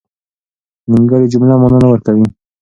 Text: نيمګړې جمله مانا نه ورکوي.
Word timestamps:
نيمګړې 0.89 1.27
جمله 1.33 1.55
مانا 1.61 1.77
نه 1.83 1.87
ورکوي. 1.91 2.25